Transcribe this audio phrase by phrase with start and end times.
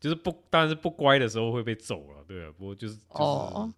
[0.00, 3.72] 就是不当然是不乖的时候会被揍了，对啊，不过就是就是哦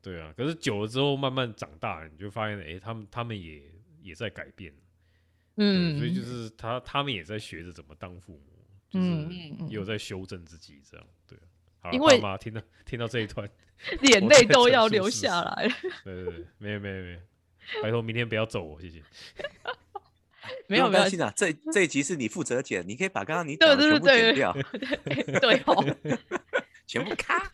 [0.00, 3.62] 对啊，可是久了之后慢慢长大了，你就发现哎、诶他们他们也
[4.00, 4.74] 也在改变，
[5.56, 9.30] 嗯，所以就是他他们也在学着怎么当父母，就嗯
[9.68, 11.38] 也有在修正自己这样，对
[11.82, 11.92] 啊。
[11.92, 13.48] 因为妈听到听到这一段，
[14.10, 15.74] 眼泪都要流下来了。
[16.02, 17.18] 对对对，没有没有没有，
[17.82, 19.02] 拜托明天不要揍我，谢谢。
[20.66, 24.52] 没有没有不用担，心啊，这这一集是你负责剪，你可以把刚刚你对讲的全部对对剪掉，
[25.40, 25.96] 对哦，
[26.86, 27.50] 全部咔。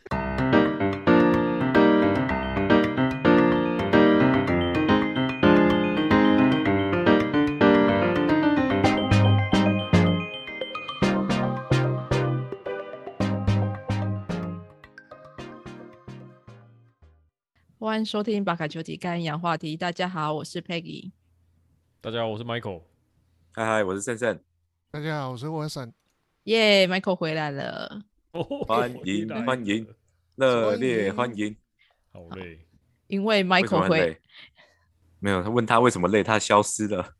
[17.80, 19.76] 欢迎收听巴卡球体干氧话题。
[19.76, 21.10] 大家好，我是 Peggy。
[22.00, 22.82] 大家好，我是 Michael。
[23.52, 24.38] 嗨嗨，我是胜胜，
[24.92, 25.92] 大家好，我是沃森。
[26.44, 28.02] 耶、m i c h a e l 回来了。
[28.30, 29.84] 哦欢迎欢迎，
[30.36, 31.56] 热烈欢迎。
[32.12, 32.64] 好累，
[33.08, 34.20] 因为 Michael 回，很累？
[35.18, 37.14] 没有，他问他为什么累，他消失了。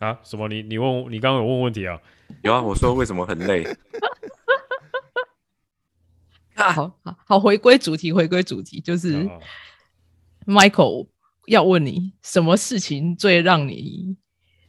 [0.00, 0.18] 啊？
[0.24, 0.48] 什么？
[0.48, 1.96] 你你问你刚刚有问问题啊？
[2.42, 3.62] 有啊，我说为什么很累？
[6.54, 9.38] 啊，好好好，回归主题，回归主题，就是啊
[10.44, 11.06] Michael
[11.46, 14.16] 要问你，什么事情最让你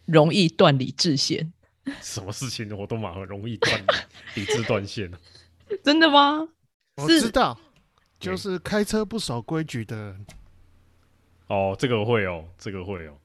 [0.05, 1.53] 容易断理智线？
[2.01, 3.83] 什么事情我都蛮很容易断
[4.35, 5.17] 理智断线的。
[5.83, 6.47] 真的吗？
[6.95, 7.59] 我是知道，
[8.19, 10.25] 就是开车不守规矩的人。
[11.47, 13.17] 哦，这个会哦，这个会哦。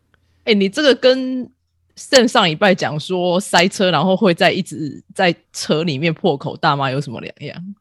[0.44, 1.50] 哎、你这个跟
[1.94, 7.74] 上上礼拜讲说塞车，然后会在一直在车里面破口大骂有什么两样？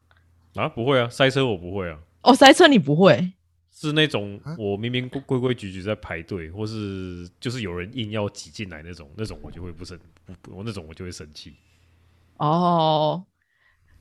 [0.54, 3.32] 啊，不会啊，塞车我不会啊，哦，塞车你不会？
[3.80, 11.54] 是那种啊我明明规规规矩矩在排队，或是就是有人硬要挤进来那种，那种我就会不生不不，我那种我就会生气。
[12.38, 13.24] 哦，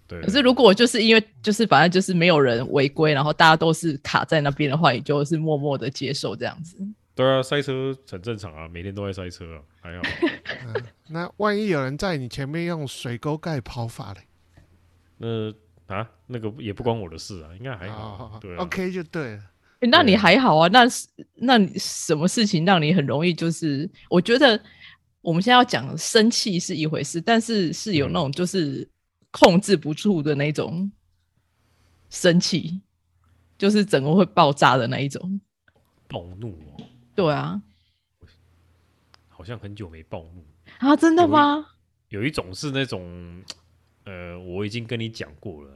[0.07, 6.75] 对，可是如果就是因为就是反正就是没有人违规，然后大家都是卡在那边的话，也就是默默的接受这样子。
[7.13, 10.01] 对啊，塞车很正常啊，每天都在塞车啊，还好。
[10.65, 14.21] 嗯，那万一有人在你前面用水沟盖跑法嘞？
[15.17, 15.51] 那
[15.95, 18.39] 啊，那个也不关我的事啊，应该还好。
[18.41, 19.43] 对啊，，OK 就对了。
[19.79, 20.67] 诶那你还好啊？
[20.69, 23.89] 那是那你什么事情让你很容易就是？
[24.09, 24.59] 我觉得
[25.21, 28.89] 我们现在要讲生气是一回事，但是是有那种就是
[29.31, 30.91] 控制不住的那种
[32.09, 32.81] 生气，
[33.57, 35.39] 就是整个会爆炸的那一种。
[36.07, 36.83] 暴怒哦，
[37.13, 37.61] 对啊，
[39.27, 40.43] 好像很久没暴怒。
[40.79, 41.67] 啊，真的吗？
[42.09, 43.43] 有一种是那种，
[44.05, 45.71] 呃，我已经跟你讲过了，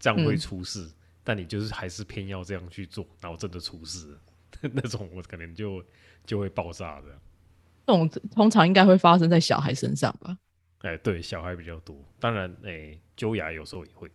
[0.00, 0.90] 这样会嗯出事，
[1.26, 4.16] 但你就是还是偏要这样去做，然后真的出事，
[4.62, 5.84] 那种我可能就
[6.24, 7.06] 就会爆炸的。
[7.84, 10.38] 这种通常应该会发生在小孩身上吧？
[10.82, 14.08] 哎，对，小孩比较多，当然，哎，揪牙有时候也会。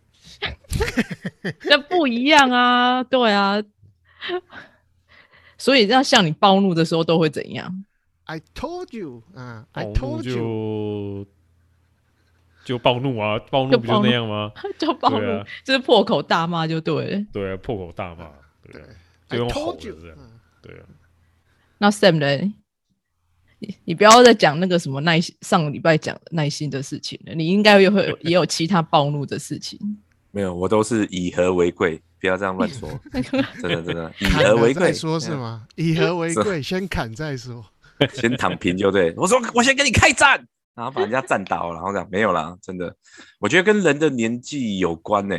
[1.68, 3.62] 那不一样啊，对啊。
[5.58, 7.84] 所以，要像你暴怒的时候都会怎样
[8.24, 11.26] ？I told you 啊，I told you。
[12.64, 14.52] 就就暴怒啊，暴怒不就那样吗？
[14.78, 17.26] 就暴怒，就是破口大骂就对了。
[17.32, 18.30] 对啊，破口大骂，
[18.70, 18.86] 对啊，
[19.28, 20.30] 就用吼的这样，嗯
[20.62, 20.84] 对啊。
[21.78, 22.52] 那 Sam 呢？
[23.58, 27.34] 你你不要再讲那个什么耐心，上个礼拜讲的耐心的事情了。
[27.34, 29.78] 你应该也会有也有其他暴怒的事情。
[30.32, 33.22] 没有，我都是以和为贵，不要这样乱说， 真
[33.70, 34.86] 的真的，以和为贵。
[34.86, 35.66] 再说是吗？
[35.76, 37.64] 以和为贵，先砍再说。
[38.14, 39.14] 先躺平就对。
[39.16, 42.94] 我说我先跟你开战，然后把人家战倒，然后这样没有啦，真的，
[43.38, 45.36] 我觉得跟人的年纪有关呢、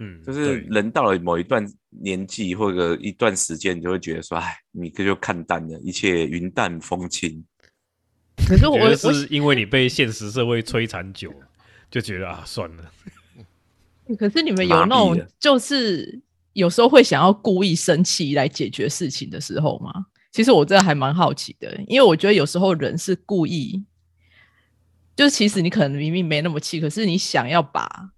[0.00, 7.44] 嗯，就是人到了某一段年纪或者一段时间，你就会觉得说，哎，你这就看淡了，一切云淡风轻。
[8.48, 11.46] 可是我觉得是因为你被现实社会摧残久了，
[11.90, 12.90] 就觉得啊，算了，
[14.18, 16.18] 可是你们有那种就是
[16.54, 20.06] 有时候会想要故意生气来解决事情的时候吗？
[20.32, 23.84] 其实我真的还蛮好奇的，因为我觉得有时候人是故意，
[25.16, 28.10] 就是其实你可能明明没那么气，可是你想要把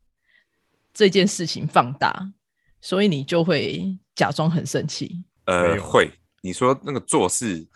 [0.92, 2.32] 这件事情放大，
[2.80, 5.24] 所以你就会假装很生气。
[5.46, 6.10] 呃，会，
[6.42, 7.66] 你说那个做事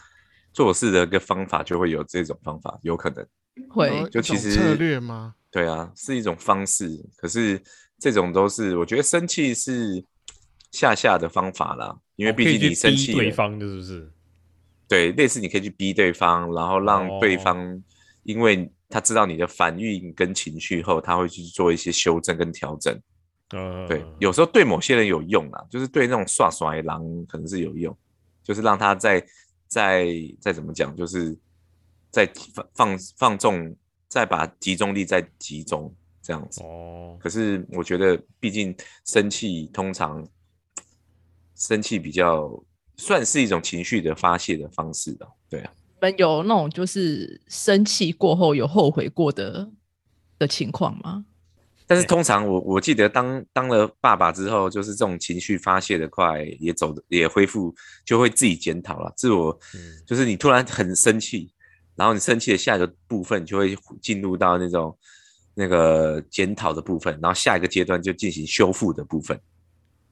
[0.52, 3.26] 做事的一个方法就会有这种方法，有可能。
[3.68, 5.34] 会就其实策略吗？
[5.50, 7.60] 对啊，是一种方式，可是
[7.98, 10.00] 这种都是我觉得生气是
[10.70, 14.12] 下下的方法啦，因为毕竟你生气了对方，是不是？
[14.86, 17.82] 对，类似你可以去逼对方，然后让对哦方，
[18.22, 22.98] 因为他知道你的反应跟情绪后，他会去做一些修正跟调整。
[23.50, 27.96] 呃，对，有时候对某些人有用啊，就是对那种耍耍的狼可能是有用，
[28.42, 29.24] 就是让他再
[29.66, 30.06] 再
[30.40, 31.36] 再怎么讲，就是
[32.10, 33.74] 再放放放纵，
[34.08, 36.62] 再把集中力再集中，这样子。
[36.62, 40.26] 哦，可是我觉得，毕竟生气通常
[41.54, 42.62] 生气比较
[42.96, 45.72] 算是一种情绪的发泄的方式的，对啊。
[46.00, 49.68] 你们有那种就是生气过后有后悔过的
[50.38, 51.24] 的情况吗？
[51.88, 57.74] 但是通常我我记得当当了爸爸之后，就是这种情绪发泄的快，也走的也恢复，
[58.04, 59.12] 就会自己检讨了。
[59.16, 61.50] 自我嗯就是你突然很生气，
[61.96, 64.96] 然后你生气的下一个部分就会进入到那种
[65.54, 69.40] 那个检讨的部分，然后下一个阶段就进行修复的部分。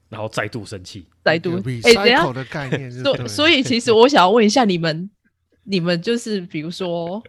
[0.08, 5.10] 然后再度生气，再度哎，等一下的概念是所所以其实我想要问一下你们，
[5.66, 7.22] 你们就是比如说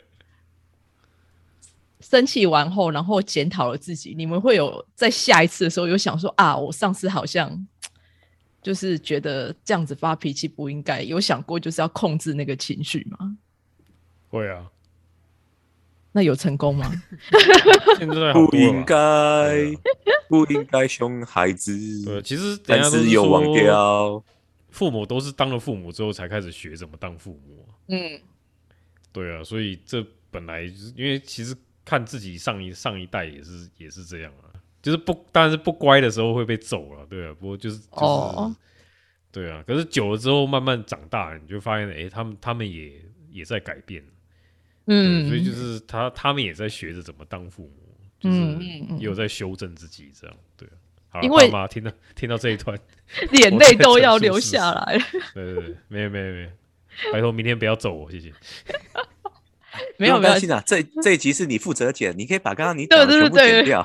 [2.00, 7.68] 生气完后，然后检讨了自己，你们会有在下一次的时候有想说啊，我上次好像
[8.62, 13.38] 就是觉得这样子发脾气不应该，有想过就是要控制那个情绪吗？
[14.30, 14.70] 会啊，
[16.12, 16.92] 那有成功吗？
[17.98, 18.96] 现在好不应该
[20.30, 24.24] 不应该凶孩子，对，其实人但是有忘掉。
[24.70, 27.67] 父母都是当了父母之后才开始学怎么当父母啊。
[27.88, 28.20] 嗯，
[29.12, 31.56] 对啊，所以这本来就是因为其实
[31.86, 34.52] 看自己上一上一代也是也是这样啊，
[34.82, 38.56] 就是不当然是不乖的时候会被揍了，对啊，不过就是就是、哦。
[39.30, 43.00] 对啊，可是久了之后慢慢长大，你就发现哎、诶他们他们也
[43.30, 44.04] 也在改变，
[44.86, 48.38] 嗯，所以就是他他们也在学着怎么当父母，就是
[48.98, 50.74] 也有在修正自己这样，对啊。
[51.10, 52.80] 好啦因为爸妈听到听到这一段，
[53.34, 54.94] 眼泪都要流下来。
[54.96, 55.06] 了。
[55.36, 56.50] 对对对，没有没有没有，
[57.12, 58.34] 拜托明天不要揍我，谢谢。
[59.98, 63.84] 没有没有不用担，心啊，这 这一集是你负责剪，你可以把刚刚你对讲的全部对对剪掉，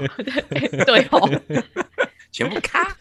[0.85, 1.43] 对哦。
[2.33, 2.97] 全部咔。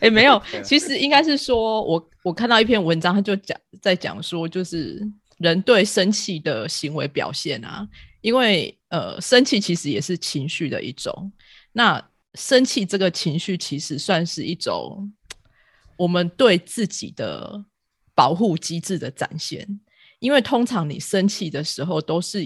[0.00, 7.86] 哎、没有，其实应该是说，我我看到一篇文章，他就讲在讲说，就是人对生气的行为表现啊，
[8.22, 11.30] 因为呃，生气其实也是情绪的一种。
[11.72, 12.02] 那
[12.32, 15.12] 生气这个情绪，其实算是一种
[15.98, 17.62] 我们对自己的
[18.20, 19.80] 保护机制的展现。
[20.18, 22.44] 因为通常你生气的时候，都是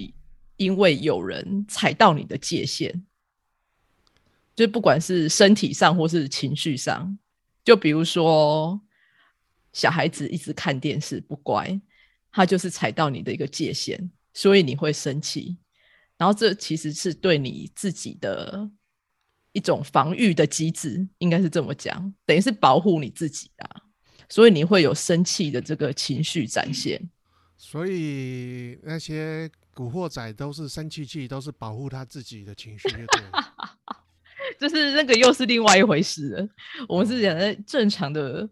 [0.57, 3.05] 因为有人踩到你的界限。
[4.55, 7.19] 就不管是身体上或是情绪上，
[7.65, 8.81] 就比如说
[9.73, 11.81] 小孩子一直看电视不乖，
[12.31, 15.59] 他就是踩到你的一个界限，所以你会生气。
[16.17, 18.71] 然后这其实是对你自己的
[19.51, 23.83] 一种防御的机制，应该是这么讲，等于是保护你自己啊。
[24.29, 27.01] 所以你会有生气的这个情绪展现。
[27.57, 33.23] 所以那些古惑仔都是生气气，都是保护他自己的情绪，就对。
[34.61, 36.49] 就是那个又是另外一回事了。
[36.87, 38.49] 我们是讲在正常的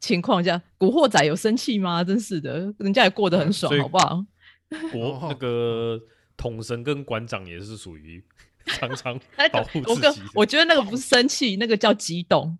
[0.00, 2.02] 情况下，古惑仔有生气吗？
[2.02, 4.24] 真是的，人家也过得很爽好不好？
[4.90, 6.00] 国那个
[6.36, 8.24] 统神跟馆长也是属于
[8.66, 12.56] 常常哎保护自己的我觉得那个不是生气，那个叫激动。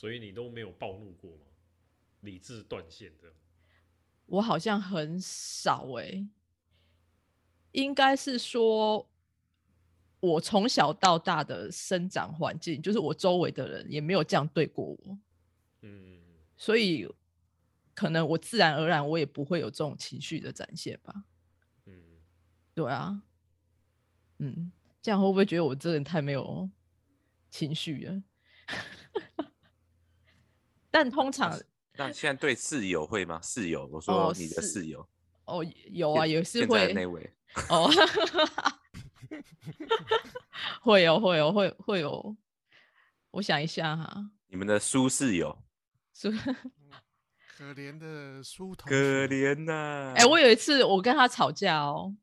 [0.00, 1.44] 哦所以你都没有暴怒过吗？
[2.22, 3.36] 理智断线这样，
[4.24, 6.26] 我好像很少哎、
[7.72, 9.06] 应该是说，
[10.20, 15.18] 我从小到大的生长环境，就是我周围的人也没有这样对过我，
[15.82, 16.18] 嗯，
[16.56, 17.06] 所以
[17.94, 21.24] 可能我自然而然我也不会有这种情绪的展现吧。
[21.84, 21.94] 嗯，
[22.74, 23.22] 对啊，
[24.38, 24.72] 嗯，
[25.02, 26.70] 这样会不会觉得我这人太没有
[27.50, 28.22] 情绪了？
[30.90, 31.56] 但通常
[31.94, 33.40] 那现在对室友会吗？
[33.42, 35.06] 室友，我说哦你的室室友，
[35.44, 37.32] 哦有啊，也是现在的会那位，
[37.68, 37.90] 哦，
[40.82, 42.36] 会有会有会会有，
[43.30, 45.56] 我想一下哈，你们的苏室友，
[46.12, 46.30] 苏
[47.56, 52.16] 可怜的苏同可学，怜呐、哎、我有一次我跟他吵架哦，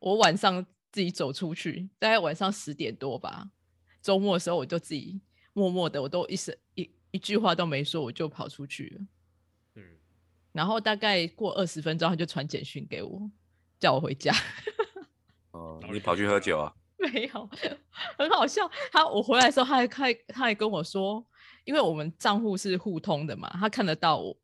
[0.00, 3.48] 我晚上自己走出去，大概晚上十点多吧，
[4.02, 5.20] 周末的时候我就自己
[5.52, 6.52] 默默的，我都一声
[7.12, 9.06] 一一句话都没说，我就跑出去了。
[9.76, 9.84] 嗯，
[10.52, 13.30] 然后大概过二十分钟，他就传简讯给我，
[13.78, 14.32] 叫我回家。
[15.52, 16.74] 哦你跑去喝酒啊？
[16.98, 17.50] 没有，
[18.18, 18.70] 很好笑。
[18.92, 21.24] 他我回来的时候，他还开，他还跟我说，
[21.64, 24.36] 因为我们账户是互通的嘛，他看得到我，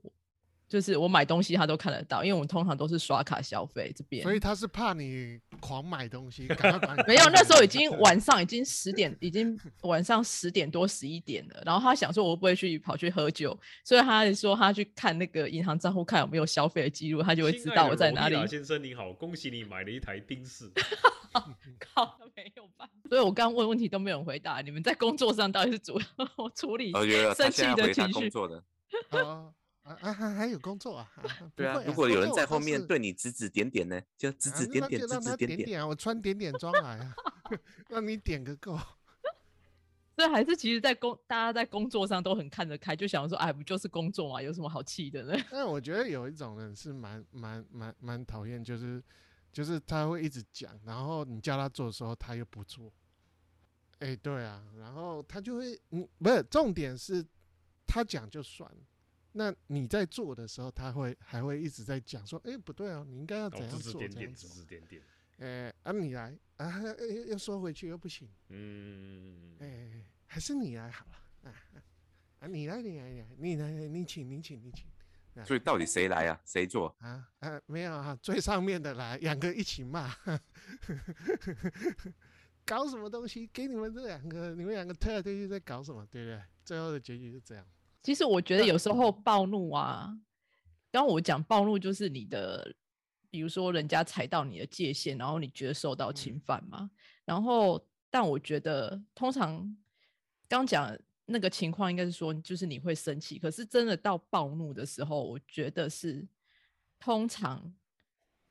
[0.68, 4.22] 就是我买东西他都看得到，因为我们通常都是刷卡消费这边。
[4.22, 11.62] 所以他是怕你狂买东西，赶快把 没有，那时候已经 晚上已经十点，已经晚上十点多十一点了。
[11.64, 13.56] 然后他想说，我会不会去跑去喝酒？
[13.84, 18.34] 所以他还说他去看那个银行账户，看有没有消费的记录，他就会知道我在哪里。
[18.48, 20.70] 先生您好，恭喜你买了一台宾士。
[21.78, 23.08] 靠，没有办法。
[23.08, 24.60] 所以我刚刚问问题都没有人回答。
[24.62, 26.90] 你们在工作上到底是主要处理
[27.36, 28.12] 生气现在回他的情绪？
[28.12, 28.64] 工作的，
[29.86, 31.10] 啊，还还有工作啊？
[31.54, 35.80] 对啊，如果有人在后面对你指指点点呢，就指指点点，指指点点。
[35.80, 37.14] 啊，我穿点点装来啊，
[37.88, 38.78] 让你点个够。
[40.16, 45.36] 所以还是其实，在工大家在工作上都很看得开，就想说，哎，不就是工作嘛，有什么好气的呢？
[45.50, 49.02] 但我觉得有一种人是蛮蛮蛮蛮讨厌，就是
[49.52, 52.90] 就是他会一直讲，然后你叫他做的时候他又不做。
[53.98, 57.24] 哎、对啊，然后他就会，嗯不是重点是，
[57.86, 58.78] 他讲就算了，
[59.38, 64.48] 那你在做的时候，他会还会一直在讲说，哎、不对哦，你应该要怎样做，指指点点，这样做。
[64.48, 65.02] 指指点点。
[65.38, 71.82] 哎、啊，你来啊， 又又说回去又不行，嗯，哎、还是你来好了啊啊
[72.40, 74.86] 啊，你来，你来，你来，你来，你请，你请，你请。
[75.44, 76.40] 所以到底谁来啊？
[76.46, 76.96] 谁做？
[77.00, 80.10] 啊啊，没有啊，最上面的来，两个一起骂，
[82.64, 83.46] 搞什么东西？
[83.52, 86.06] 给你们这两个，你们两个推来推去在搞什么？
[86.10, 86.42] 对不对？
[86.64, 87.66] 最后的结局是这样。
[88.06, 90.16] 其实我觉得有时候暴怒啊，
[90.92, 92.72] 刚刚我讲暴怒就是你的，
[93.32, 96.88] 比如说人家踩到你的界限，然后你觉得受到侵犯嘛。
[97.24, 99.76] 然后，但我觉得通常
[100.48, 106.24] 刚讲那个情况应该是说，就是你会生气，可是真的到暴怒的时候，我觉得是
[107.00, 107.74] 通常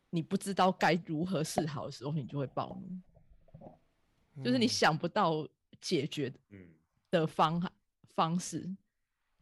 [0.09, 4.67] 你不知道该如何是好的时候，你就会暴怒，就是你嗯。
[4.67, 5.47] 想不到
[5.79, 6.67] 解决嗯，
[7.09, 7.71] 的方
[8.15, 8.69] 方式，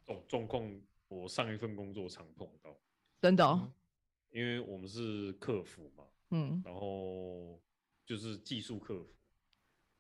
[0.06, 2.78] 这种状况我上一份工作常碰到，
[3.22, 3.72] 真的、哦，
[4.32, 7.62] 因为我们是客服嘛，嗯然后
[8.06, 9.14] 就是技术客服，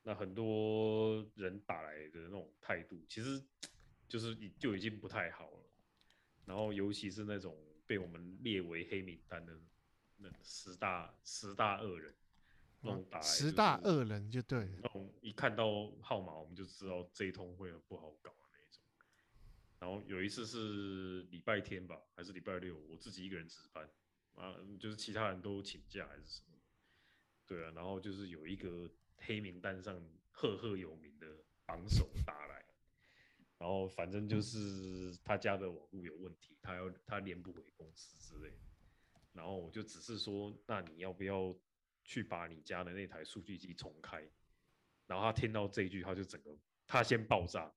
[0.02, 3.42] 那很多人打来的那种态度，其实
[4.08, 5.60] 就是已就已经不太好了。
[6.46, 7.56] 然后尤其是那种
[7.88, 9.58] 被我们列为黑名单的
[10.18, 12.14] 那十大十大恶人，
[12.82, 14.80] 那种打来、十大，恶人就对了。
[14.82, 18.34] 那种一看到号码我们就知道这一通会不好搞。
[19.84, 23.86] 然后有一次是礼拜天吧，还是礼拜六，我自己一个人值班，
[24.34, 26.58] 啊，就是其他人都请假还是什么，
[27.46, 31.28] 对啊，然后就是有一个黑名单上赫赫有名的
[31.66, 32.64] 榜首打来，
[33.58, 38.54] 然后反正就是他家的网络有问题，他要他连不回公司之类，
[39.34, 41.54] 然后我就只是说，那你要不要
[42.06, 44.26] 去把你家的那台数据机重开？
[45.08, 47.70] 然后他听到这一句，他就整个他先爆炸，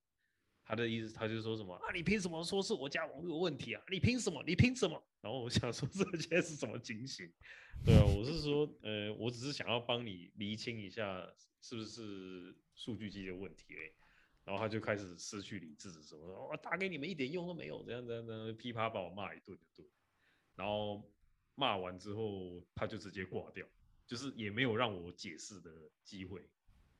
[0.66, 3.82] 他的意思他就说什么啊，你凭什么说是我家网络有问题啊？
[3.88, 4.42] 你凭什么？
[4.44, 5.00] 你凭什么？
[5.20, 7.32] 然后我想说 这些是什么情形？
[7.85, 11.25] 对啊，我是说，呃，我只是想要帮你厘清一下
[11.62, 13.92] 是不是数据机的问题而已。
[14.44, 19.90] 然后他就开始失去理智，什么我、打给你们一点用都没有，这样这样这样，噼啪把我骂一顿就对。
[20.54, 21.02] 然后
[21.56, 23.66] 骂完之后，他就直接挂掉，
[24.06, 25.70] 就是也没有让我解释的
[26.04, 26.49] 机会，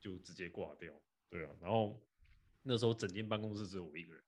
[0.00, 0.92] 就直接挂掉。
[1.30, 2.02] 对啊，然后
[2.66, 4.23] 那时候整间办公室只有我一个人，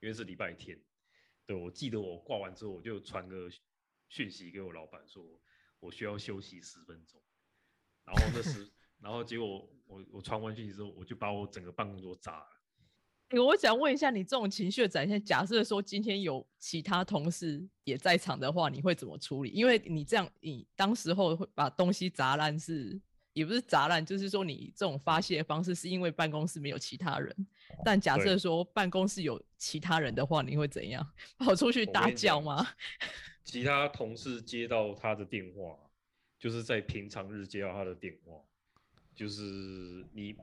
[0.00, 0.80] 因为是礼拜天。
[1.44, 3.50] 对，我记得我挂完之后，我就传个
[4.08, 5.22] 讯息给我老板说，
[5.78, 7.20] 我需要休息十分钟。
[8.04, 12.46] 然后那时， 然后结果我我传完讯息之后，我就把我整个办公桌砸了。
[13.30, 19.50] 欸我想问一下，你这种情绪的展现，假设说今天有其他同事也在场的话，你会怎么处理？
[19.50, 23.00] 因为你这样，你当时候会把东西砸烂是，
[23.32, 27.34] 也不是砸烂，就是说你这种发泄方式是因为办公室没有其他人。
[27.84, 31.06] 但假设说办公室有其他人的话，你会怎样？
[31.38, 32.66] 跑出去大叫吗？
[33.44, 35.76] 其他同事接到他的电话，
[36.38, 38.40] 就是在平常日接到他的电话，
[39.14, 39.42] 就是
[40.12, 40.36] 你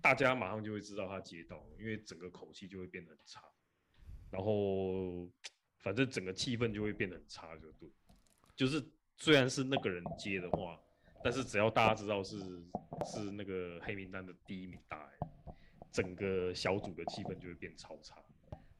[0.00, 3.42] 大家马上就会知道他接到，因为整个口气就会变得很差，
[4.30, 5.28] 然后
[5.78, 7.88] 反正整个气氛就会变得很差，就对。
[8.56, 8.82] 就是
[9.16, 10.80] 虽然是那个人接的话，
[11.22, 12.38] 但是只要大家知道是
[13.04, 15.12] 是那个黑名单的第一名打来，
[15.92, 18.16] 整个小组的气氛就会变超差。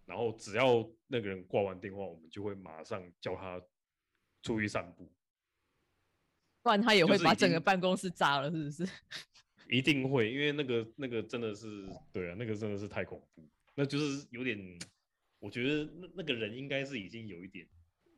[0.07, 3.63] 然后只要那个人挂完电话，我们就会马上叫他
[4.43, 5.09] 出去散步，
[6.63, 8.89] 不然他也会把整个办公室炸了，是不是？
[9.71, 14.59] 一定会，因为那个那个真的是对啊，那个真的是太恐怖，那就是有点，
[15.39, 17.65] 我觉得那那个人应该是已经有一点，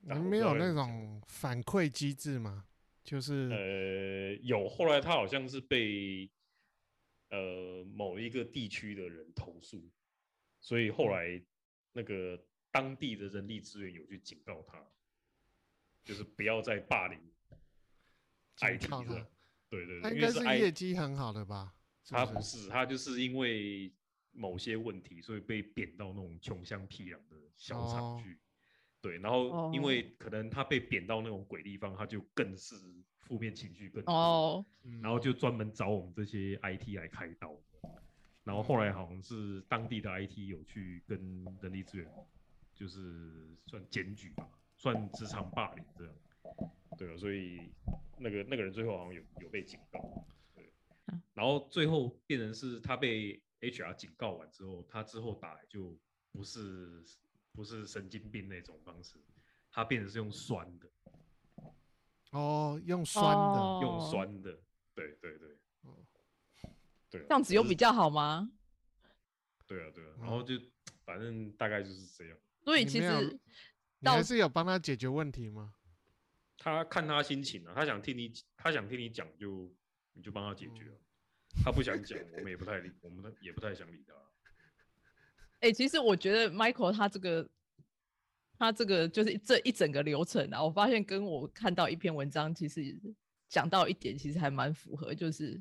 [0.00, 2.64] 你们没有那种反馈机制吗？
[3.04, 6.30] 就是呃有，后来他好像是被
[7.32, 9.82] 呃某一个地区的人投诉，
[10.60, 11.42] 所以后来
[11.92, 12.38] 那个
[12.70, 14.80] 当地的人力资源有去警告他，
[16.04, 17.18] 就是不要再霸凌
[18.58, 19.30] IT 告他了。
[19.68, 21.74] 对对对，他应该是业绩很好的吧？
[22.04, 22.26] 是不是？
[22.26, 23.90] 他不是，他就是因为
[24.30, 28.38] 某些问题，所以被贬到那种穷乡僻壤的小厂去。
[29.00, 32.76] 对，然后因为可能他被贬到那种鬼地方，他就更是
[33.22, 34.64] 负面情绪更多，
[35.00, 37.56] 然后就专门找我们这些 IT 来开刀。
[38.44, 42.08] 然后后来好像是当地的 IT 有去跟人力资源，
[42.74, 46.14] 就是算检举吧，算职场霸凌这样。
[46.98, 47.72] 对啊，所以
[48.18, 50.72] 那个那个人最后好像有有被警告，对，
[51.34, 55.96] 然后最后变成是他被 HR 警告完之后，他之后打就
[56.32, 57.00] 不是
[57.52, 59.14] 不是神经病那种方式，
[59.70, 60.88] 他变成是用酸的，
[62.32, 63.80] 哦，用酸的，哦。
[63.82, 64.58] 用酸的，
[64.94, 65.48] 对对对，
[65.82, 65.96] 哦。
[67.08, 68.50] 对啊，这样子有比较好吗？
[69.66, 70.54] 对啊对啊，然后就
[71.04, 72.36] 反正大概就是这样。
[72.64, 73.40] 所以其你没有实
[74.00, 75.72] 你还是有帮他解决问题吗？
[76.58, 79.72] 他看他心情啊，他想听你，他想听你讲就
[80.12, 80.94] 你就帮他解决啊，
[81.64, 84.14] 他不想讲，我们也不太理，我们也不太想理他。
[85.60, 87.48] 哎、其实我觉得 Michael 他这个，
[88.62, 92.96] 他这个就是这一整个流程啊，我发现跟我看到一篇文章，其实
[93.48, 95.60] 讲到一点，其实还蛮符合，就是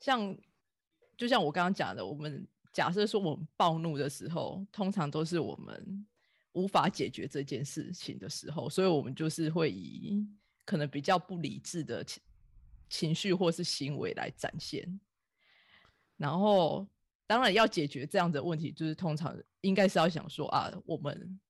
[0.00, 0.36] 像
[1.16, 6.04] 就像我刚刚讲的，我们假设说我们暴怒的时候，通常都是我们
[6.50, 10.26] 无法解决这件事情的时候，所以我们就是会以
[10.64, 12.20] 可能比较不理智的情
[12.88, 15.00] 情绪或是行为来展现。
[16.16, 16.84] 然后，
[17.24, 21.40] 当然要解决这样的问题，就是通常应该是要想说啊，我们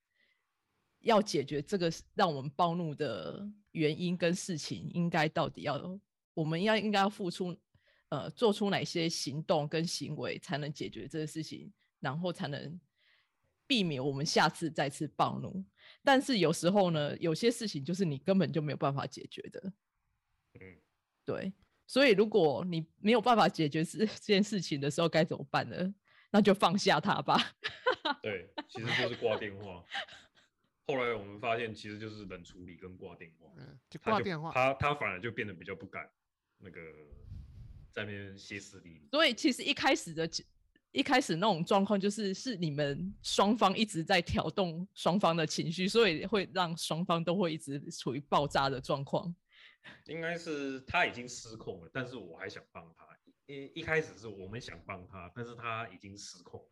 [1.02, 6.00] 要解决这个让我们暴怒的原因跟事情，应该到底要
[6.34, 7.56] 我们要应该要付出
[8.08, 12.80] 呃做出哪些行动跟行为，才能解决这个事情，然后才能
[13.66, 15.64] 避免我们下次再次暴怒。
[16.02, 19.72] 但是有时候呢，有些事情就是你根本就没有办法解决的。
[20.54, 20.60] 嗯，
[21.24, 21.52] 对，
[21.86, 25.94] 所以如果你没有办法解决这这件事情的时候，该怎么办呢？
[26.30, 27.36] 那就放下它吧。
[28.22, 29.84] 对，其实就是挂电话。
[30.86, 33.52] 后来我们发现，其实就是冷处理跟挂电话。
[33.56, 34.52] 嗯，就挂电话。
[34.52, 36.10] 他他反而就变得比较不敢
[36.58, 36.80] 那个
[37.90, 39.08] 在那边歇斯底里。
[39.10, 40.28] 所以其实一开始的
[40.90, 49.34] 一开始那种状况，就是是你们双方一直在挑动双方的情绪，所以会让双方都会一直处于爆炸的状况。
[50.06, 53.06] 应该是他已经失控了，但是我还想帮他。
[53.46, 56.64] 一一开始是我们想帮他，但是他已经失控，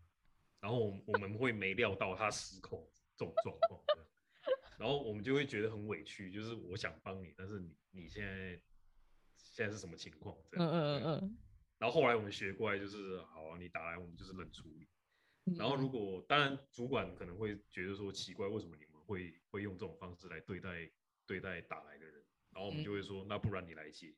[0.60, 3.80] 然后我们会没料到他失控这种状况，
[4.78, 8.60] 然后我们就会觉得很委屈，就是我想帮你，但是你你现在
[9.36, 10.36] 现在是什么情况？
[10.50, 11.38] 这嗯样，嗯嗯嗯
[11.78, 14.88] 然后后来我们学过来就是，好啊，你打来我们就是冷处理。
[15.46, 15.54] 嗯。
[15.56, 20.90] 然后如嗯果当然主管可能会觉得说奇怪，为什么你们会会用这种方式来对待
[21.26, 22.22] 对待打来的人？
[22.50, 24.14] 然后我们就会说，那不然你来接。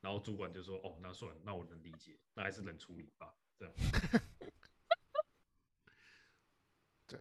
[0.00, 3.34] 然后主管就说，哦，那算了，那我能理解，那还是冷处理吧。
[3.58, 3.74] 这样，
[7.08, 7.18] 对，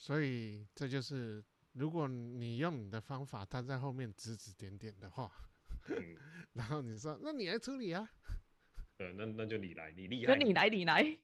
[0.00, 5.30] 所以这就是，如果你用你的方法，他在后面指指点点的话，
[5.88, 6.16] 嗯，
[6.54, 8.10] 然后你说，那你来处理啊。
[8.96, 11.18] 呃，那那就你来，你厉害，那你来，你来。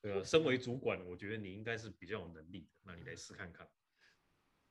[0.00, 3.68] 对啊，身为主管，我觉得你应该是比较有能力的，那你来试看看。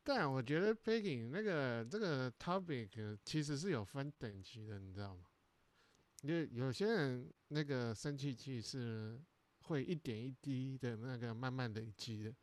[0.03, 5.25] 但我觉得 Peggy 那个这个 topic 其实是有分等级的，你知道吗？
[6.23, 9.21] 因为有些人那个生气气是
[9.59, 12.33] 会一点一滴的那个慢慢累积的，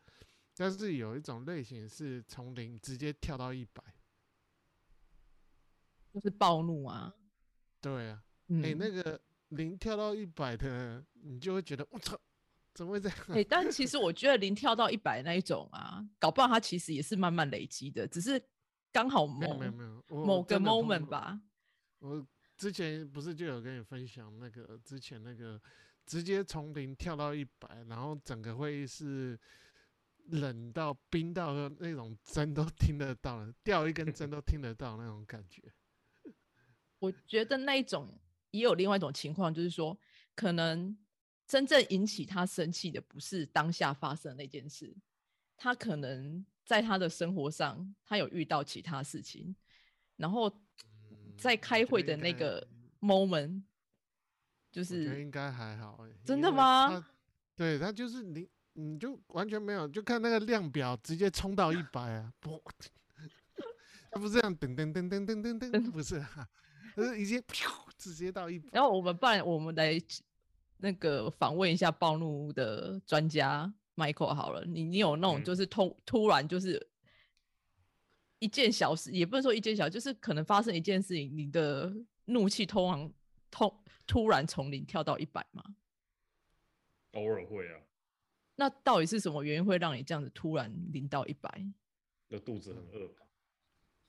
[0.57, 3.83] 但是有一种类型是从零直接跳到一百。
[6.12, 7.15] 就是暴怒啊。
[7.81, 12.17] 对啊，嗯，哎、那个零跳到一百的，你就会觉得我操，
[12.75, 13.19] 怎么会这样？
[13.31, 18.41] 哎、但其实我觉得零跳到一百那一种啊，搞不好它其实也是慢慢累积的，只是
[18.93, 21.41] 刚好没有某没有没有，某个 moment 吧。
[21.99, 22.25] 我
[22.57, 25.61] 之前不是就有跟你分享那个之前那个
[26.05, 29.37] 直接从零跳到一百，然后整个会议室
[30.27, 35.63] 冷到冰到的那种针都听得到了，掉一根针都听得到那种感觉。
[36.99, 38.19] 我觉得那一种
[38.51, 39.99] 也有另外一种情况，就是说，
[40.35, 40.97] 可能
[41.47, 44.97] 真正引起他生气的不是当下发生的那件事，
[45.57, 49.55] 他可能在他的生活上，他有遇到其他事情，
[50.17, 50.49] 然后
[51.37, 52.67] 在嗯开会的那个
[53.01, 53.63] moment，
[54.71, 57.05] 就是应该还好哎、真的吗？
[57.55, 62.63] 对他就是你，你就完全没有，就看那个量表直接冲到一百啊，不，
[64.11, 66.49] 他不是这样噔噔噔噔噔噔噔，不是啊，
[66.97, 67.43] 他是已经
[67.99, 68.69] 直接到一百。
[68.73, 69.99] 然后我们不然我们来
[70.79, 76.89] 那个访问一下暴怒的专家 Michael 好了，你你有那种嗯就是突突然就是
[78.39, 81.93] 一件小事，也不能说一件小，就是可能发生一件事情，你的
[82.25, 83.13] 怒气通常
[83.51, 83.75] 突
[84.07, 85.63] 突然从零跳到一百吗？
[87.13, 87.81] 偶尔会啊，
[88.62, 91.51] 那到底是什么原因会让你这样子突然零到一百？
[92.29, 93.27] 那肚子很饿吧，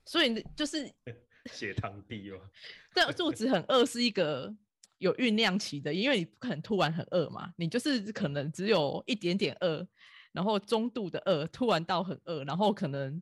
[0.05, 0.93] 所以就是
[1.51, 2.39] 血糖低哦。
[2.93, 4.55] 这肚子很饿是一个
[4.99, 9.87] 有酝酿期的，因为你不可能突然很饿嘛，你就是可能只有一点点饿，
[10.31, 13.19] 然后中度的饿，突然到很饿，然后可能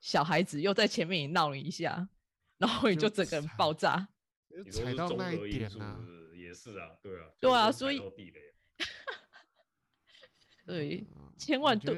[0.00, 2.08] 小孩子又在前面也闹你一下，
[2.58, 4.08] 然后你就就整个人爆炸。
[4.72, 8.40] 踩到那一点呐、是不是也是啊，对啊，对啊所以地雷
[10.66, 11.92] 对，嗯千我万肚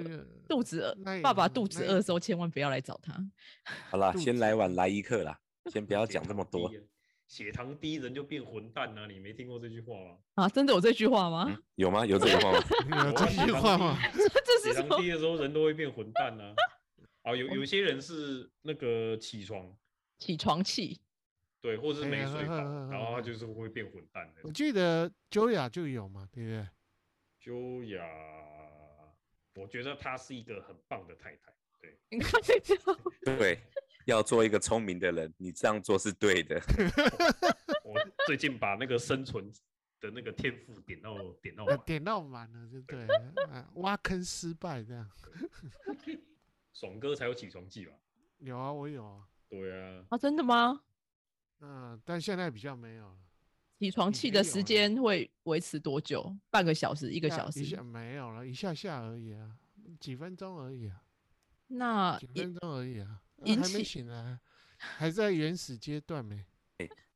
[0.49, 3.15] 肚子饿爸爸肚子饿的时候千万不要来找他。
[3.91, 5.39] 好啦，先来碗来一克啦，
[5.71, 6.71] 先不要血讲这么多
[7.29, 9.07] 血糖低人就变混蛋啊！
[9.07, 10.17] 你没听过这句话吗？
[10.35, 11.45] 啊，真的有这句话吗？
[11.49, 12.05] 嗯，有吗？
[12.07, 12.59] 有这句话吗？
[13.05, 13.99] 有这句话吗？
[14.15, 14.97] 这血糖是什么？
[14.99, 16.55] 低的时候人都会变混蛋啊！
[17.25, 19.71] 啊，有有些人是那个起床，
[20.19, 20.99] 起床气，
[21.61, 24.51] 对，或者是没睡然后他就是会变混蛋的我。
[24.51, 26.67] 记得 Joya 就有嘛，对不对？
[27.41, 28.03] 秋雅，
[29.59, 31.53] 我觉得她是一个很棒的太太。
[31.81, 33.61] 对，你看这个，对，
[34.07, 36.61] 要做一个聪明的人，你这样做是对的。
[37.85, 37.95] 我
[38.27, 39.51] 最近把那个生存
[40.01, 45.09] 的那个天赋点到点到点到满了，就对了， 啊挖坑失败这样。
[46.75, 47.93] 爽哥才有起床气吧？
[48.39, 50.83] 有啊，我有啊，对啊，啊，真的吗？
[51.61, 53.19] 嗯，但现在比较没有了。
[53.79, 56.37] 起床以气的时间会维持多久？
[56.51, 57.65] 半个小时，一一个小时一？
[57.65, 59.53] 下没有了，一下下而已啊，
[60.01, 61.01] 几分钟而已啊，
[61.69, 64.39] 那几分钟而已啊，还没起醒来，
[64.77, 66.45] 还在原始阶段没？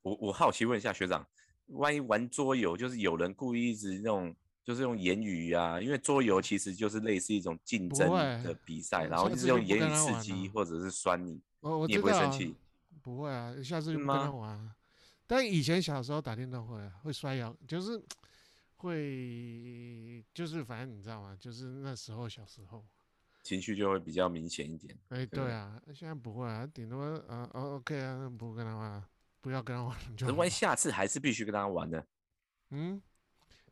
[0.03, 1.27] 我我好奇问一下学长，
[1.67, 8.09] 万一玩桌游，就是有人故意一直那种，就是用言语啊，因为桌游其实就是类似一种竞争
[8.45, 11.41] 的比赛，嗯然后下就是用言语刺激或者是酸你，
[11.89, 12.55] 你不会生气。
[13.03, 14.77] 不会啊，下次是就不跟他玩啊。
[15.35, 17.99] 但以前小时候打电动会啊，会摔跤，就是
[18.77, 21.35] 会，就是反正你知道吗？
[21.41, 22.85] 就是那时候小时候，
[23.43, 24.95] 情绪就会比较明显一点。
[25.09, 29.09] 哎，对对啊，现在不会啊，顶多啊哦 OK 啊，那不跟他玩啊，
[29.41, 32.05] 不要跟他玩就好可是万一下次还是必须跟他玩呢？
[32.69, 33.01] 嗯，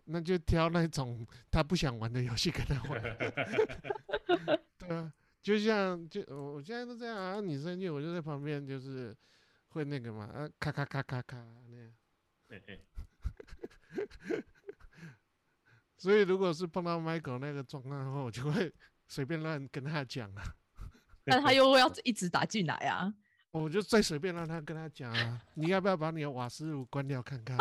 [0.05, 3.03] 那就挑那种他不想玩的游戏跟他玩。
[4.79, 9.15] 对啊，就像就我我现在都这样啊，你生气我就在旁边，就是
[9.71, 11.37] 会那个嘛，啊，咔咔咔咔咔
[11.69, 11.93] 那样。
[12.49, 12.85] 嘿嘿
[15.97, 18.73] 所以如果是碰到 Michael 那个状况后，我就会
[19.07, 20.43] 随便乱跟他讲啊，
[21.25, 23.13] 但他又要一直打进来啊。
[23.53, 27.59] 我就再随便让他跟他讲啊，你要不要把你的瓦斯炉关掉看看？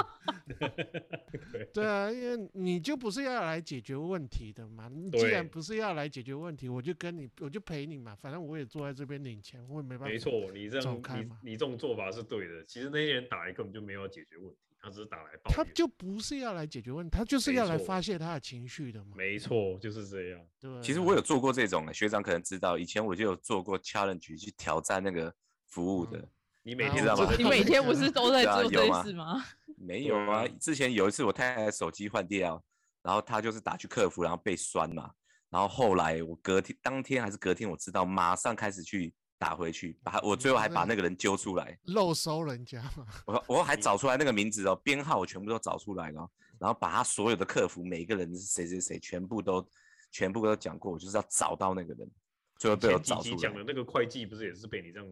[1.73, 4.87] 对啊，因为你就不是要来解决问题的嘛。
[4.87, 8.15] 你既然不是要来解决问题，我就跟你，我就陪你嘛。
[8.15, 10.05] 反正我也坐在这边领钱，我也没办法。
[10.07, 11.01] 没，错，你这样
[11.43, 12.63] 你你这种做法是对的。
[12.65, 15.55] 其实那些人打来根本就没有解决问题，他只是打来抱怨。
[15.55, 19.15] 他就不是要来解决问题，他就是要来发泄他的情绪的嘛。
[19.15, 20.39] 没错，就是这样。
[20.59, 25.33] 对啊，其实我有做过这种的，学长可能知道，以前我就有做过 challenge 去挑战那个
[25.69, 26.27] 服务的。
[26.63, 29.43] 你每啊天都在我知道你每天不是都在做这件事吗？
[29.77, 32.61] 没有啊，之前有一次我太太手机换掉，
[33.01, 35.09] 然后她就是打去客服，然后被酸嘛，
[35.49, 43.07] 然后后来我隔天当天还是隔天我知道，马上开始去打回去，把我最后还把那个人揪出来，漏收人家嘛。
[43.25, 46.29] 我我还找出来那个名字哦，编号我全部都找出来了，
[46.59, 49.65] 然后把他所有的客服每一个人是谁谁谁全部都
[50.11, 52.11] 全部都讲过，我就是要找到那个人，
[52.57, 53.49] 最后被我前几集找出来。
[53.49, 55.07] 讲的那个会计不是也是被你这样？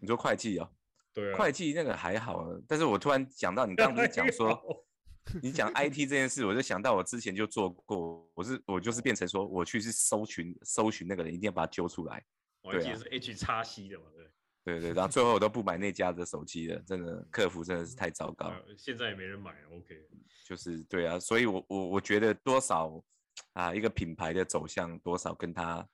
[0.00, 0.68] 你说会计哦，
[1.12, 4.58] 对啊，会计那个还好啊，但是我突然想到你刚刚不是讲说。
[5.42, 12.24] 你讲 IT 这件事，我就想到我之前就做过，我是我就是变成说我去是搜寻搜寻那个人，一定要把他揪出来，
[12.62, 14.26] 对啊我记得是 H 叉 C 的嘛，对。
[14.64, 20.08] 对对，然后最后我都不买那家的手机了，真的客服真的是太糟糕，呃现在也没人买了，OK。
[20.44, 23.00] 就是对啊，所以我我我觉得多少
[23.52, 25.86] 啊一个品牌的走向多少跟他，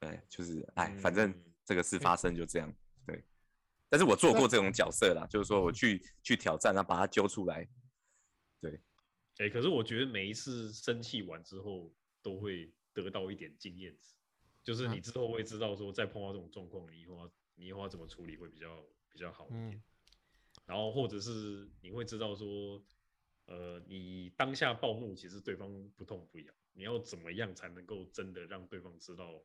[0.00, 2.76] 对，就是哎，反正嗯这个事发生就这样，对，
[3.90, 7.68] 但是我做过这种角色啦，就是说我去去挑战，然后把他揪出来，
[8.60, 8.80] 对。
[9.38, 14.14] 哎、可是我觉得每一次生气完之后，都会得到一点经验值，
[14.62, 15.02] 就是你嗯。
[15.02, 19.72] 之后会知道说，再碰到这种状况，你以后要你以后要怎么处理会比较比较好一点。
[19.72, 19.82] 嗯。
[20.66, 22.80] 然后或者是你会知道说，
[23.46, 29.42] 呃，你当下暴怒，其实对方不痛不痒，你要怎么样才能够真的让对方知道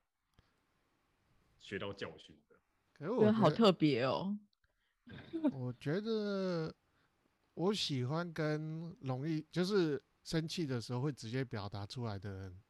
[1.59, 2.54] 学到教训的？
[2.97, 4.37] 可是觉得好特别哦。
[5.51, 6.73] 我觉得
[7.53, 12.61] 我喜欢跟容易就是生气的时候会直接表达出来的人，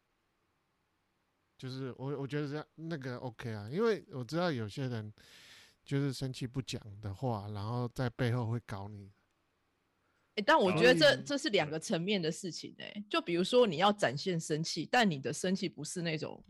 [1.58, 5.14] 就是我我觉得这样那个 OK 啊，因为我知道有些人
[5.86, 9.12] 就是生气不讲的话，然后在背后会搞你。
[10.36, 16.44] 哎、但我觉得这这是两个层面的事情哎、就比如说你要展现生气，但你的生气不是那种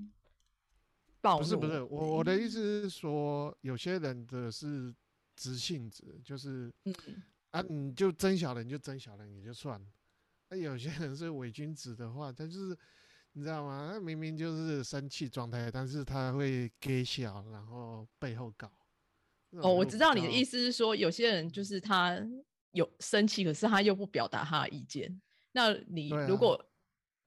[1.25, 4.93] 暴，不是不是，我我的意思是说，有些人的是
[5.35, 6.93] 直性子，就是嗯，
[7.49, 9.85] 啊，你就真小人就真小人也就算了。
[10.49, 12.77] 那有些人是伪君子的话，他就是
[13.33, 13.89] 你知道吗？
[13.91, 18.71] 他明明就是生气状态，但是他会给笑，然后背后搞。
[19.61, 20.59] 哦，我知道你的意思。
[20.59, 22.15] 是说，有些人就是他
[22.73, 25.19] 有生气，可是他又不表达他的意见。
[25.53, 26.63] 那你如果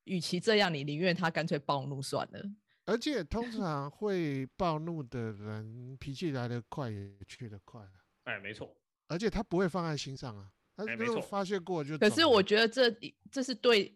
[0.05, 2.45] 与其这样，你宁愿他干脆暴怒算了。
[2.89, 7.93] 而且通常会暴怒的人，脾气来得快也去得快啊
[8.25, 8.75] 哎，没错，
[9.09, 11.99] 而且他不会放在心上啊，他哎没错如果发泄过就哎。
[11.99, 12.91] 可是我觉得这
[13.31, 13.95] 这是对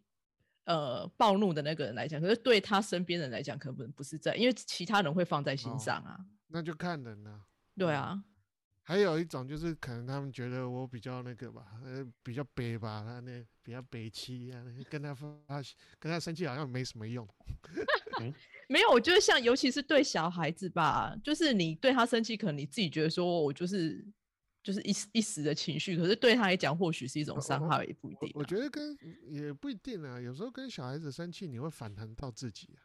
[0.65, 6.21] 呃暴怒的那个人来讲，可是对他身边人来讲，可能不是这样，因为其他人会放在心哦上啊。
[6.49, 7.41] 那就看人了。
[7.79, 8.23] 对啊，
[8.85, 15.29] 还有一种就是可能他们觉得我比较那个吧，呃，比较悲吧，他那比较悲戚啊，跟他发
[16.01, 17.27] 跟他生气好像没什么用。
[18.69, 24.05] 没有，我觉得像尤其是对小孩子吧，就是你对他生气，可能你自己觉得说我就是
[24.63, 28.97] 就是一时一时的情绪，可是对他来讲，或许是一种伤害，也不一定啊、我我觉得跟
[29.29, 32.83] 也不一定啊，有时候跟小孩子生气，你会反弹到自己啊，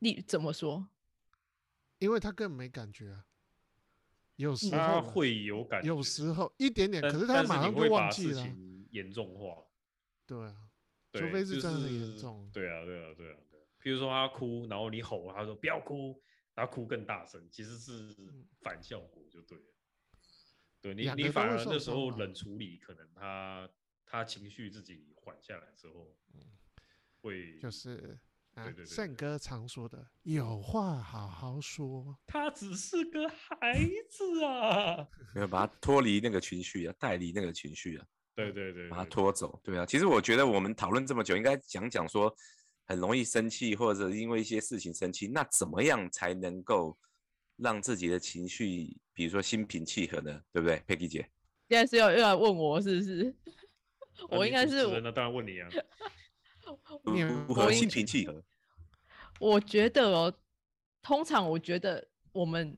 [0.00, 0.88] 你怎么说？
[1.98, 3.24] 因为他根本没感觉啊。
[4.40, 8.44] 有时候会有感觉，有时候一点点，可是他马上就会把事忘记了啊。
[8.46, 9.62] 情严重化，
[10.26, 10.56] 对啊，
[11.12, 12.50] 对，除非是真的很严是重。
[12.50, 13.64] 对啊，对啊，对啊，对啊。
[13.82, 16.22] 比如说他哭，然后你吼，他说不要哭，
[16.54, 18.16] 他哭更大声，其实是
[18.62, 19.64] 反效果就对了。
[20.80, 23.68] 对你，你反而那时候冷处理，可能他
[24.06, 26.16] 他情绪自己缓下来之后，
[27.20, 28.18] 会嗯就是
[28.60, 35.08] 啊对对，对圣哥常说的“有话好好说他只是个孩子啊。
[35.34, 39.60] 没有把他脱离那个情绪啊，带离那个情绪啊，对对对，把他拖走。
[39.62, 42.34] 对啊，其实我觉得我们讨论这么久，应该讲讲说
[42.86, 46.96] 很容易生气，或者因为一些事情生气，那怎么样才能够
[47.56, 50.42] 让自己的情绪，比如说心平气和呢？
[50.52, 51.28] 对不对，佩奇姐？
[51.68, 53.34] 现在是要又要问我是不是？
[54.28, 55.68] 我应该是那当然问你啊。
[57.12, 58.44] 你如何心平气和？
[59.40, 60.38] 我觉得哦，
[61.00, 62.76] 通常我觉得我们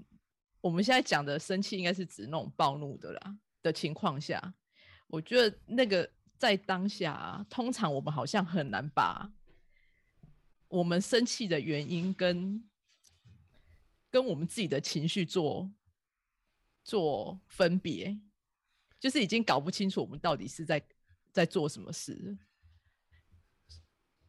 [0.61, 4.55] 我们现在讲的生气，应该是指那种暴怒的啦的情况下，
[5.09, 9.29] 我觉得那个在当下、通常我们好像很难把
[10.69, 12.71] 我们生气的原因跟
[14.09, 15.69] 跟我们自己的情绪做
[16.85, 18.17] 做分别，
[19.01, 20.81] 就是已经搞不清楚我们到底是在
[21.33, 22.39] 在做什么事。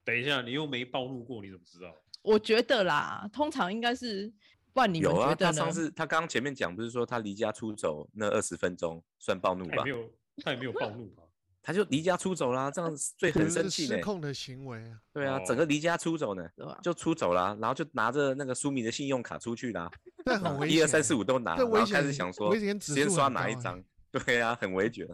[0.04, 1.96] 等一下，你又没暴怒过，你怎么知道？
[2.24, 4.32] 我觉得啦，通常应该是，
[4.74, 5.52] 不然你们有啊，觉得呢？
[5.52, 10.00] 他上次他刚刚前面讲不是说他离家出走那二十分钟算暴怒吧他也没？
[10.02, 10.10] 有，
[10.44, 11.24] 他也没有暴怒吧？
[11.66, 13.96] 他就离家出走啦，这样最”，很生气呢。
[13.96, 14.98] 失控的行为啊。
[15.14, 16.78] 对啊，哦整个离家出走呢，对吧？
[16.84, 19.90] 就出走啦，然后就拿着那个苏米的信用卡出去啦，
[20.26, 20.78] 这很危险。
[20.78, 23.82] 一二三四五都拿，然后开始想说先刷哪一张？
[24.12, 25.08] 对啊，很危险。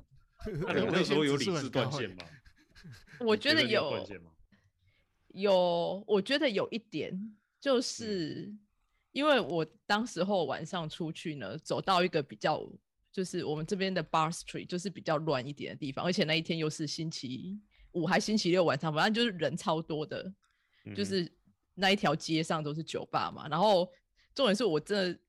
[0.67, 2.23] 那你那时候有理智断线吗？
[3.19, 4.05] 我觉得有断
[5.29, 8.53] 有我觉得有一点，嗯就是
[9.11, 12.65] 因为我当时候晚上出去呢，走到一个比较，
[13.11, 17.59] 就是我们这边的 Bar Street，就是比较乱一点的地方，而且那一天又是星期
[17.91, 20.23] 五还星期六晚上，反正就是人超多的，
[20.95, 21.31] 就嗯是
[21.73, 23.47] 那一条街上都是酒吧嘛。
[23.49, 23.91] 然后
[24.33, 25.19] 重点是我真的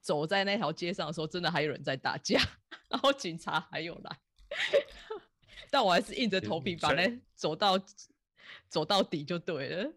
[0.00, 2.40] 走在那条街上的时候，真的还有人在打架，
[2.88, 4.18] 然后警察还有来，
[5.70, 7.76] 但我还是硬着头皮把那走到
[8.68, 9.92] 走到底就对了。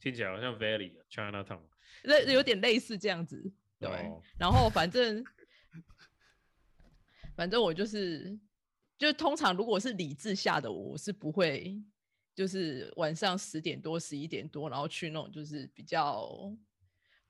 [0.00, 1.62] 听起来好像 Valley 啊 Chinatown。
[2.04, 3.88] 那有点类似这样子，对。
[3.88, 5.24] 哦然后反正
[7.34, 8.38] 反正我就是，
[8.98, 11.82] 就通常如果是理智下的我，我是不会，
[12.34, 16.54] 就是晚上十点多、十一点多，然后去那种就是比较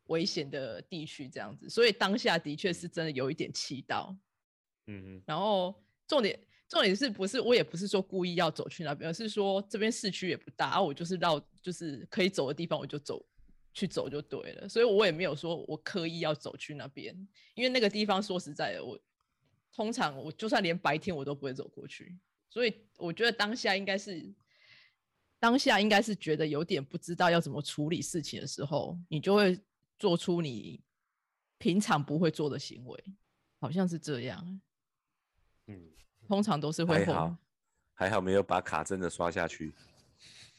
[0.05, 1.69] 危险的地区这样子。
[1.69, 4.17] 所以当下的确是真的有一点气到。
[4.89, 13.25] 嗯然后重点重点是不是我也不是说故意要走去那边，而是说这边市区也不大，啊、我就是绕就是可以走的地方我就走
[13.73, 17.15] 去走就对了，所以我也没有说我刻意要走去那边，
[17.55, 18.99] 因为那个地方说实在的，我
[19.73, 22.19] 通常我就算连白天我都不会走过去，
[22.51, 24.35] 所以我觉得当下应该是
[25.39, 29.61] 当下应该是觉得有点不知道要怎么处理事情的时候，你就会
[29.99, 30.83] 做出你
[31.59, 33.05] 平常不会做的行为，
[33.61, 34.61] 好像是这样。
[35.67, 35.91] 嗯，
[36.27, 37.37] 通常都是会好，
[37.95, 39.73] 还好没有把卡真的刷下去。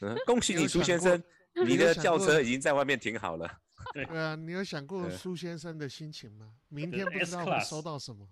[0.00, 1.22] 嗯， 恭喜你，苏先生，
[1.66, 3.60] 你的轿车已经在外面停好了。
[3.92, 6.50] 对啊，你有想过对苏先生的心情吗？
[6.68, 8.26] 明天不知道会收到什么。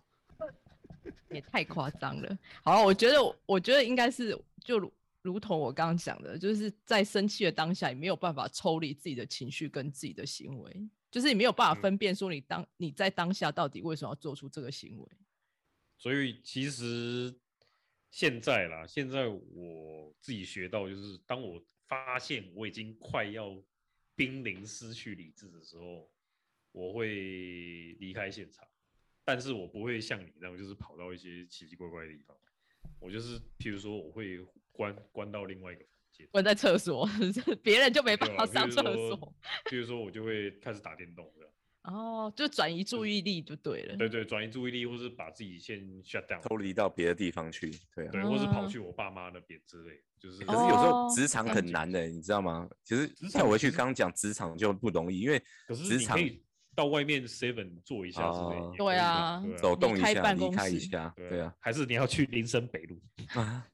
[1.31, 2.39] 也太夸张了。
[2.63, 15.07] 好，我觉得，我觉得应该是就如如同我刚刚讲的，就是在生气的当下，你没有办法抽离自己的情绪跟自己的行为，就是你没有办法嗯分辨说你当你在当下到底为什么要做出这个行为。
[15.97, 17.35] 所以其实
[18.11, 23.63] 现在啦，现在我自己学到就是，当我发现我已经快要
[24.15, 26.11] 濒临失去理智的时候，
[26.73, 28.67] 我会离开现场，
[29.25, 32.37] 但是我不会像你那样，就是跑到一些奇奇怪怪的地方。
[32.99, 34.39] 我就是，譬如说，我会
[34.73, 37.07] 关关到另外一个房间，关在厕所，
[37.63, 39.35] 别人就没办法上厕譬如说所。
[39.65, 41.53] 譬如说，我就会开始打电动这样。
[41.87, 43.97] 哦，就转移注意力就对了。
[43.97, 48.11] 对对，转移注意力，或是把自己先 shut down，抽离到别的地方去，对啊。
[48.13, 50.45] 对，或是跑啊去我爸妈那边之类，就是。
[50.45, 52.69] 可是有时候哦职场很难的，你知道吗？
[52.85, 56.43] 其实职场跳回去刚刚讲职场就不容易，因为可是职场你可以
[56.75, 58.31] 到外面 seven 坐一下
[58.77, 63.01] 对啊走动一下，离开一下，对对啊。，还是你要去林森北路？
[63.41, 63.67] 啊，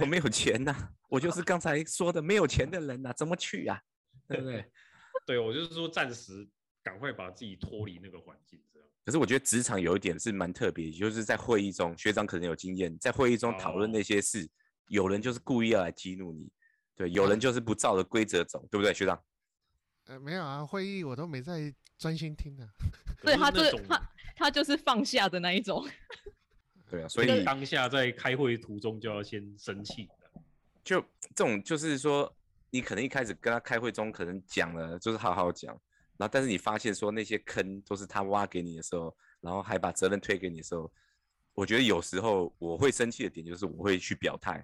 [0.00, 3.82] 我没有钱呐、我就是刚才说的没有钱的人呐、怎么去呀、
[4.28, 4.64] 对不对？
[5.26, 6.48] 对，我就是说暂时
[6.88, 8.88] 赶快把自己脱离那个环境，这样。
[9.04, 14.48] 可是我觉得职场有一点是蛮特别，就是在会议中，学长可能有经验，在会议中讨论哦那些事，
[14.88, 16.50] 有人就是故意要来激怒你，
[16.96, 19.22] 对，有人就是不照着规则走，对不对，学长？
[20.06, 22.66] 呃，没有啊，会议我都没在专心听的。
[23.22, 25.86] 对他就是他他就是放下的那一种。
[26.88, 30.40] 对啊，所以当下在开会途中就要先生气的。
[30.82, 31.02] 就
[31.34, 32.34] 这种就是说，
[32.70, 35.78] 你可能一开始跟他开会中可能讲了，就是好好讲，
[36.18, 40.92] 然后但是你发现说那些坑都是他挖给你的时候，然后还把责任推给你的时候，
[41.54, 44.62] 我觉得有时候我会生气的点就是我会去表态，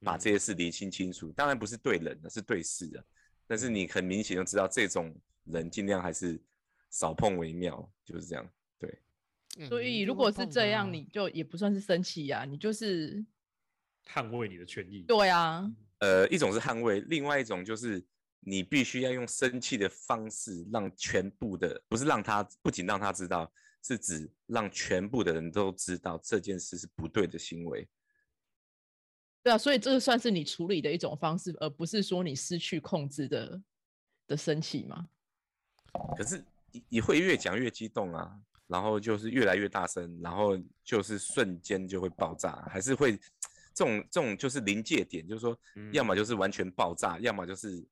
[0.00, 1.30] 把嗯这些事理清清楚。
[1.32, 3.04] 当然不是对人的，是对事的，
[3.46, 6.40] 但是你很明显就知道这种人尽量还是
[6.90, 8.48] 少碰为妙，就是这样。
[8.78, 13.24] 对，所以如果是这样，啊你就也不算是生气呀、你就是
[14.06, 15.02] 捍卫你的权益。
[15.02, 18.04] 对啊，呃，一种是捍卫，另外一种就是
[18.44, 23.50] 你必须要用生气的方式，让全部的不是让他不仅让他知道，
[23.82, 27.88] 是指让全部的人都知道这件事是不对的行为。
[29.44, 33.62] 对啊，所以这个算是你处理的一种方式，而不是说你失去控制的
[34.26, 35.08] 的生气吗。
[36.16, 43.16] 可是你你会越讲越激动啊，然后就是越来越大声，然后就是瞬间就会爆炸，还是会
[43.74, 45.58] 这种这种就是临界点，就是说，
[45.92, 47.84] 要嗯么就是完全爆炸，要么就是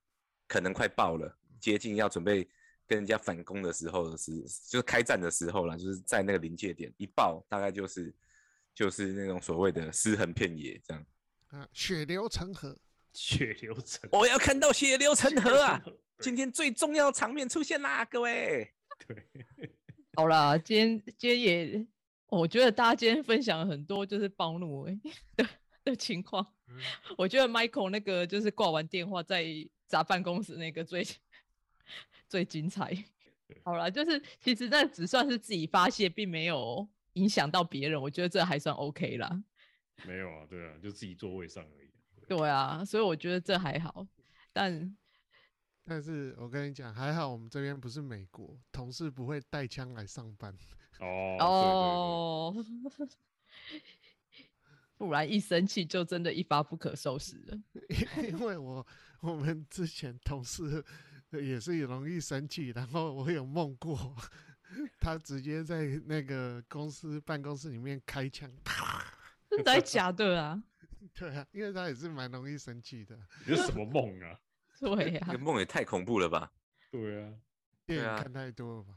[0.50, 2.42] 可能快爆了，接近要准备
[2.84, 8.12] 跟人家反攻的时候是就是开战的时候了，就是在那个临界点一爆，大概就是
[8.74, 11.06] 就是那种所谓的尸横遍野这样。
[11.50, 12.76] 啊，血流成河。
[13.12, 15.80] 血流成我要看到血流成河啊！
[15.84, 18.68] 对今天最重要的场面出现啦，各位。
[19.06, 19.16] 对，
[20.14, 21.86] 好啦，今天今天也，
[22.28, 25.00] 我觉得大家今天分享了很多就是暴怒欸
[25.36, 25.48] 的
[25.84, 26.46] 的情况。
[27.18, 29.44] 我觉得 Michael 那个就是挂完电话在
[29.90, 31.04] 砸办公室那个最
[32.28, 32.96] 最精彩。
[33.64, 39.42] 好了，就是其实那只算是自己发泄，并没有影响到别人，我觉得这还算 OK 啦。
[40.06, 41.90] 没有啊，对啊，就自己座位上而已。
[42.28, 44.06] 对啊，所以我觉得这还好。
[44.52, 44.96] 但
[45.84, 50.56] 但是我跟你讲，还好我们这边不是美国，同事不会带枪来上班。
[51.00, 52.64] 哦， 哦，
[54.96, 57.58] 不然一生气就真的一发不可收拾了。
[58.28, 58.86] 因为我
[59.20, 60.84] 我们之前同事
[61.30, 64.16] 也是容易生气，然后我有梦过，
[64.98, 69.04] 他直接在那个公司办公室里面开枪，啪！
[69.48, 70.62] 真的假的啊？
[71.14, 74.38] 对啊，因为他也是蛮容易生气的，对对，你是什么梦啊？
[74.80, 76.50] 对呀、这个梦也太恐怖了吧！
[76.90, 77.34] 对啊，
[77.86, 78.94] 对啊电影看太多了吧？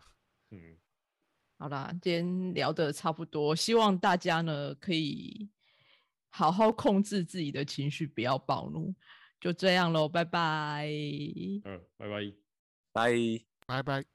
[0.51, 0.77] 嗯，
[1.57, 5.49] 好啦，今天聊的差不多，希望大家呢可以
[6.29, 8.95] 好好控制自己的情绪，不要暴怒。
[9.43, 10.88] 就这样喽，拜拜。
[11.65, 12.34] 嗯，拜拜。
[12.93, 13.12] 拜。
[13.67, 14.12] 拜拜。